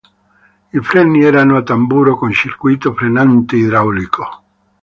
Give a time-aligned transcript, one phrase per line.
[0.71, 4.43] I freni erano a tamburo con circuito frenante idraulico.